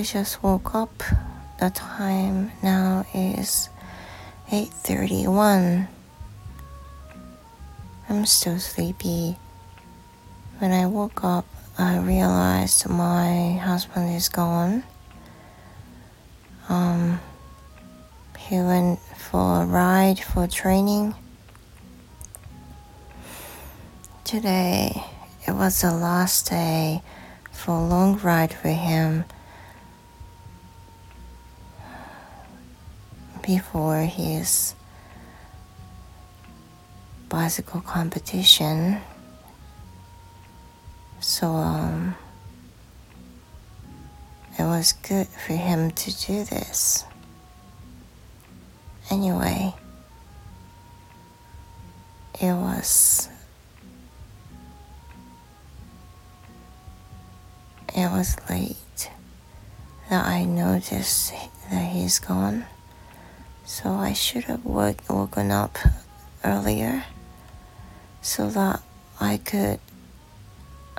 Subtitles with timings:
[0.00, 1.02] I just woke up.
[1.60, 3.68] The time now is
[4.50, 5.88] 8:31.
[8.08, 9.36] I'm still sleepy.
[10.58, 11.44] When I woke up,
[11.76, 14.84] I realized my husband is gone.
[16.70, 17.20] Um,
[18.38, 21.14] he went for a ride for training.
[24.24, 25.04] Today,
[25.46, 27.02] it was the last day
[27.52, 29.26] for a long ride with him
[33.50, 34.76] before his
[37.28, 39.00] bicycle competition.
[41.18, 42.14] So um,
[44.56, 47.04] it was good for him to do this.
[49.10, 49.74] Anyway,
[52.40, 53.28] it was
[57.96, 59.10] it was late
[60.08, 61.32] that I noticed
[61.68, 62.64] that he's gone.
[63.70, 65.78] So I should have woke, woken up
[66.42, 67.04] earlier
[68.20, 68.82] so that
[69.20, 69.78] I could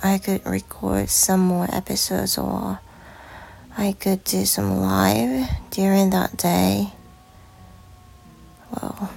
[0.01, 2.79] I could record some more episodes or
[3.77, 6.93] I could do some live during that day.
[8.71, 9.11] Well,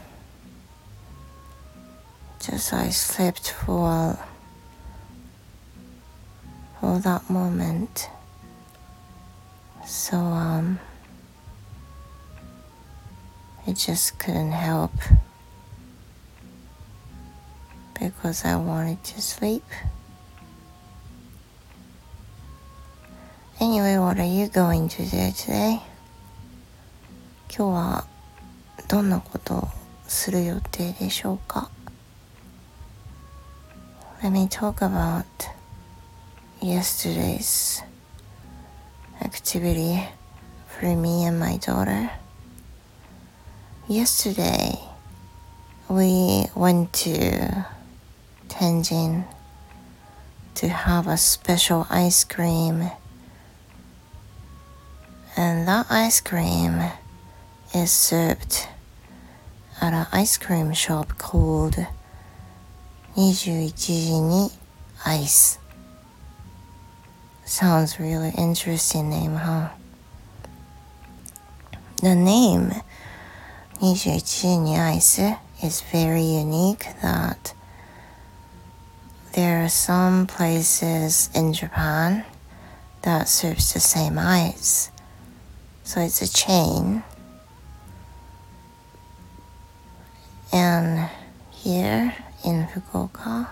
[2.41, 4.19] just I slept for
[6.81, 8.11] for that moment.
[9.87, 10.81] So um
[13.68, 14.92] I just couldn't help
[18.00, 19.64] because I wanted to sleep.
[23.60, 25.82] Anyway, what are you going to do today?
[27.50, 28.06] 今日は
[28.88, 29.68] どんなことを
[30.08, 31.70] する予定でしょうか
[34.22, 35.26] Let me talk about
[36.62, 37.84] yesterday's
[39.22, 40.08] activity
[40.68, 42.12] for me and my daughter.
[43.87, 44.79] Yesterday,
[45.91, 47.67] we went to
[48.49, 49.27] Tenjin
[50.55, 52.91] to have a special ice cream.
[55.37, 56.81] And that ice cream
[57.75, 58.69] is served
[59.83, 61.77] at an ice cream shop called
[63.17, 64.51] 21時に
[65.05, 65.59] Ice.
[67.45, 69.69] Sounds really interesting name, huh?
[72.01, 72.73] The name
[73.81, 77.55] 21時に Ice is very unique that
[79.33, 82.25] there are some places in Japan
[83.03, 84.91] that serves the same ice.
[85.83, 87.03] So it's a chain.
[90.53, 91.11] And
[91.51, 92.15] here
[92.45, 93.49] in Fukuoka,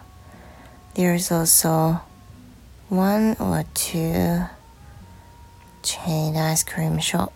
[0.94, 2.00] there's also
[2.88, 4.44] one or two
[5.82, 7.32] chain ice cream shop.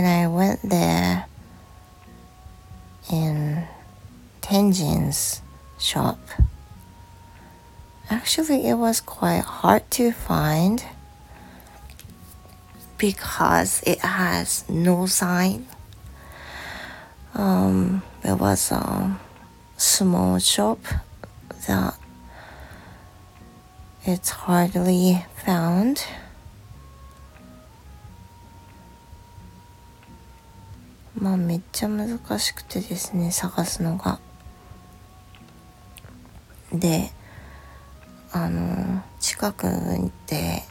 [0.00, 1.26] And I went there
[3.12, 3.64] in
[4.40, 5.42] Tenjin's
[5.78, 6.18] shop.
[8.08, 10.82] Actually, it was quite hard to find
[12.96, 15.68] because it has no sign.
[17.34, 19.20] Um, there was a
[19.76, 20.78] small shop
[21.68, 21.94] that
[24.06, 26.04] it's hardly found.
[31.20, 34.18] "まあめっちゃ難しくてですね探すのが。
[36.72, 37.10] で
[38.32, 39.66] あの近く
[40.26, 40.62] で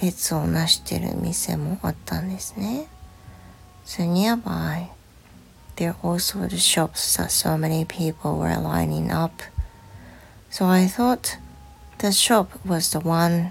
[0.00, 2.86] 列をなしてる店もあったんですね。
[3.84, 4.88] So nearby,
[5.76, 9.42] there also the shops that so many people were lining up.
[10.50, 11.38] So I thought
[11.98, 13.50] the shop was the one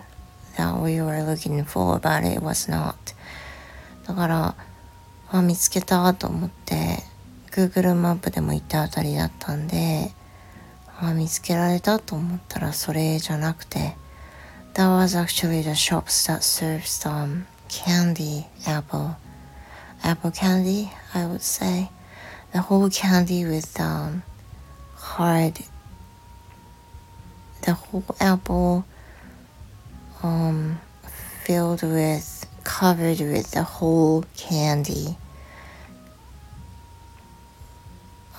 [0.57, 2.95] that we were looking for, but it was not.
[4.07, 4.55] だから、
[5.31, 7.03] あ、見つけたと思って、
[7.51, 10.11] Google マップでも行ったあたりだったんで、
[10.99, 13.95] あ、見つけられたと思ったらそれじゃなくて、
[14.79, 19.17] that was actually the shops that served some candy apple
[20.03, 21.89] apple candy i would say
[22.53, 24.23] the whole candy with um,
[24.95, 25.59] hard
[27.63, 28.85] the whole apple
[30.23, 30.79] um,
[31.43, 32.38] filled with
[32.79, 35.17] covered with the whole candy.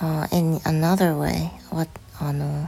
[0.01, 1.87] Uh, in another way what
[2.19, 2.67] あの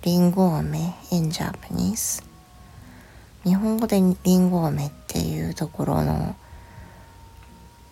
[0.00, 2.24] リンゴ飴 in Japanese?
[3.44, 6.34] 日本語でりんご飴っていうところの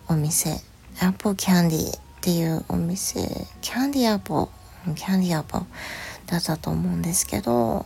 [0.09, 0.53] お店。
[1.01, 3.47] アップルキャンディーっていうお店。
[3.61, 4.51] キャンディーアップ
[4.95, 5.67] キャンディーアップ
[6.29, 7.85] だったと思うんですけど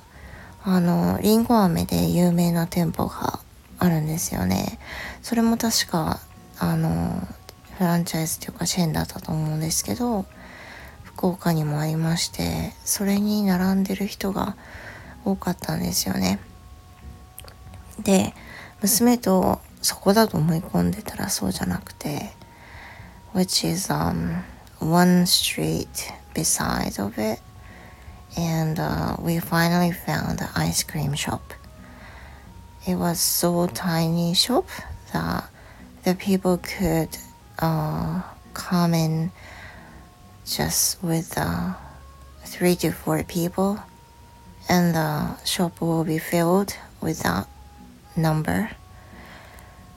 [0.63, 3.41] あのりんご飴で有名な店舗が
[3.79, 4.79] あるんですよね。
[5.23, 6.21] それも確か、
[6.59, 7.27] あの、
[7.79, 10.25] フランチャイズというかチェーンだったと思うんですけど、
[11.03, 14.57] 福岡にもありまして、それに並んでる人が
[15.25, 16.39] 多かったんですよね。
[17.99, 18.35] で、
[18.81, 22.33] 娘とそこだと思い込んでたらそうじゃなくて、
[23.35, 24.43] which is um,
[24.81, 25.89] one street
[26.35, 27.41] beside of it
[28.37, 31.41] and uh, we finally found the ice cream shop.
[32.87, 34.69] It was so tiny shop
[35.13, 35.51] that
[36.05, 37.09] the people could
[37.59, 38.23] uh,
[38.55, 39.33] come in
[40.45, 41.75] just with uh,
[42.45, 43.81] three to four people,
[44.69, 47.49] and the shop will be filled with that
[48.17, 48.71] number.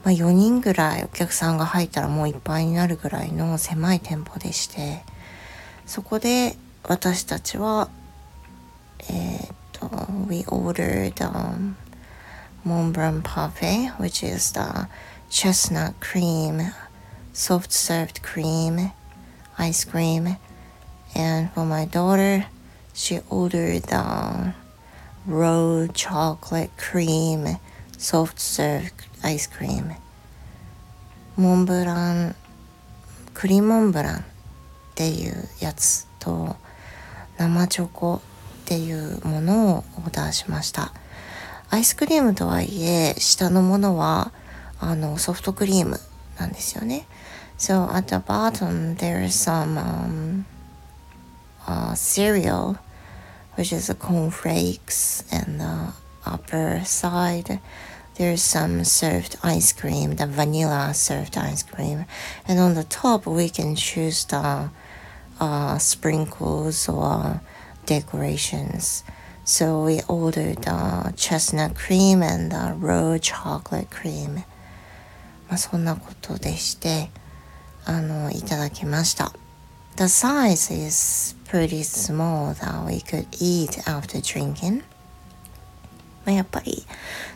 [0.02, 5.04] まあ、4人ぐらいお客さんが入ったらもういっぱいになるぐらいの狭い店舗でして
[5.84, 7.90] そこで私たちは
[9.10, 9.90] えー、っと
[10.26, 11.74] we ordered、um,
[12.64, 14.88] Mont Blanc Parfait, which is the
[15.28, 16.72] chestnut cream,
[17.32, 18.92] soft served cream,
[19.58, 20.36] ice cream.
[21.14, 22.46] And for my daughter,
[22.92, 24.54] she ordered the
[25.26, 27.58] raw chocolate cream,
[27.96, 29.94] soft served ice cream.
[31.36, 32.34] Mont Blanc
[33.32, 34.22] 栗モンブランっ
[34.94, 36.56] ていうやつと
[37.38, 38.20] 生チョコっ
[38.66, 40.92] ていうものをオーダーしました。
[41.69, 44.31] アイスクリームとはいえ下のものは
[44.79, 45.99] あのソフトクリーム
[46.39, 47.07] なんですよね
[47.57, 50.45] So at the bottom there is some um,
[51.65, 52.77] uh, cereal
[53.57, 55.93] which is a cornflakes and the
[56.25, 57.59] upper side
[58.15, 62.05] there's some served ice cream, the vanilla served ice cream,
[62.47, 64.69] and on the top we can choose the
[65.41, 67.41] uh, sprinkles or
[67.85, 69.03] decorations.
[69.50, 74.44] So we ordered the chestnut cream and the raw chocolate cream.
[75.48, 77.10] まあそんなことでして、
[77.84, 79.32] あの、いただきました。
[79.96, 84.84] The size is pretty small that we could eat after drinking.
[86.24, 86.86] まあ、やっぱり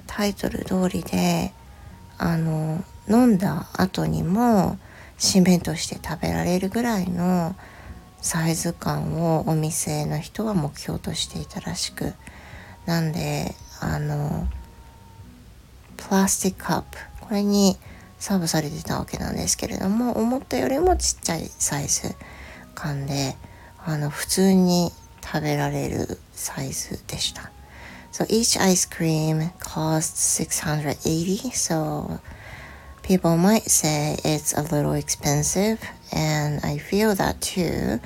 [0.07, 1.53] タイトル通りで、
[2.17, 4.79] あの、飲んだ後にも
[5.19, 7.57] 締めとして食べられるぐらいの
[8.25, 12.15] サイズ感をお店の人は目標としていたらしく
[12.87, 14.49] なんであの
[15.99, 17.77] プラスティックカップこれに
[18.19, 22.15] サーブされてたわけなんですけれども思ったよりもちっちゃいサイズ
[22.75, 23.37] 感で
[23.85, 24.91] あの普通に
[25.23, 27.51] 食べられるサイズでした。
[28.11, 32.21] So each ice cream costs 680 so
[33.05, 35.79] people might say it's a little expensive,
[36.11, 38.01] and I feel that too.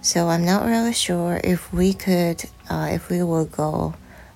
[0.00, 3.94] So I'm not really sure if we could, uh, if we will go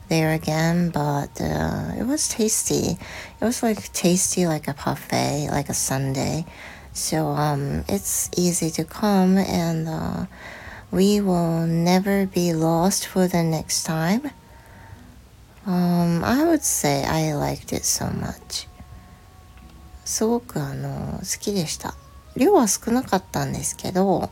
[0.09, 2.99] there again, but uh, it was tasty.
[3.41, 6.45] It was like tasty like a buffet, like a sundae.
[6.93, 10.27] So um, it's easy to come, and uh,
[10.91, 14.33] we will never be lost for the next time.
[15.67, 18.67] Um, I would say I liked it so much.
[20.11, 21.95] すごくあの好きでした。
[22.37, 24.31] 量は少なかったんですけど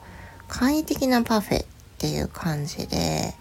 [0.49, 1.67] 簡易的なパフェっ
[1.99, 3.35] ていう感じで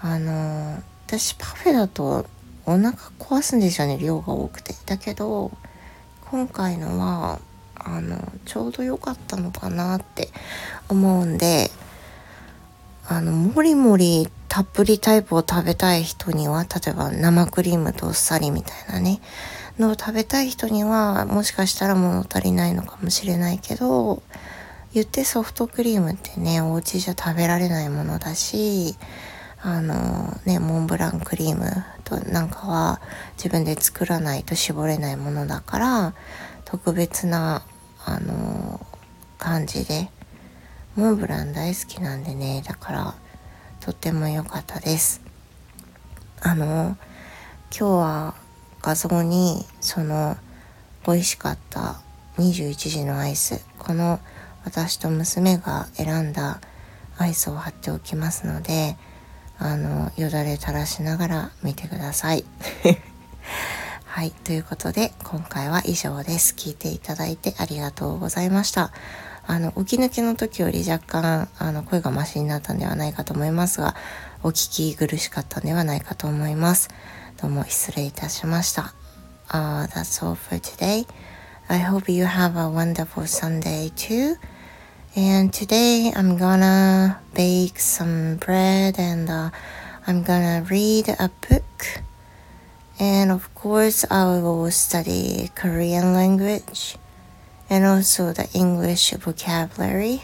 [0.00, 2.26] あの私パフェだと
[2.64, 4.74] お腹壊すんですよね量が多くて。
[4.86, 5.52] だけど
[6.30, 7.40] 今回のは
[7.76, 10.30] あのちょうど良かったのかなって
[10.88, 11.70] 思うんで
[13.06, 19.20] あのもりもりたっぷりタイプを食べたい人には例えば生クリームとっさりみたいなね
[19.78, 24.22] のを食べたい人にはもしかしたら物足りないのかもしれないけど
[24.94, 28.96] 言ってソフトクリームってねお家じゃ食べられないものだし
[29.60, 31.70] あのねモンブランクリーム
[32.04, 33.00] となんかは
[33.36, 36.14] 自分で作らないと絞れないものだから
[36.64, 37.62] 特別な
[38.04, 38.80] あの
[39.38, 40.08] 感じで
[40.94, 43.14] モンブラン大好きなんでねだから
[43.80, 45.20] とっても良かったです。
[46.40, 46.96] あの
[47.76, 48.34] 今日は
[48.86, 50.36] 画像にその
[51.08, 52.00] 美味しかった
[52.38, 54.20] 21時のアイスこの
[54.64, 56.60] 私と娘が選んだ
[57.18, 58.96] アイスを貼っておきますので
[59.58, 62.44] あのよだれ垂らしながら見てください。
[64.06, 66.54] はいということで今回は以上です。
[66.56, 68.92] 聞いていただいてありがとうございました。
[69.48, 73.96] あの起き抜けの時より若干あの声がマシになったんではないかと思いますが
[74.44, 76.88] お聞き苦しかったんではないかと思います。
[77.41, 78.93] どうも失礼いたしました。
[79.49, 81.05] Uh, that's all for today.
[81.67, 84.37] I hope you have a wonderful Sunday too.
[85.15, 89.49] And today I'm gonna bake some bread and uh,
[90.07, 92.01] I'm gonna read a book.
[92.99, 96.97] And of course, I will study Korean language
[97.69, 100.23] and also the English vocabulary.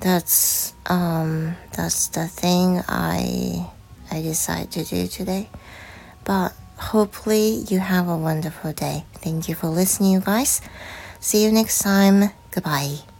[0.00, 3.66] That's um, that's the thing I
[4.10, 5.48] I decide to do today.
[6.25, 9.05] But hopefully you have a wonderful day.
[9.13, 10.61] Thank you for listening, you guys.
[11.19, 12.31] See you next time.
[12.51, 13.14] Goodbye.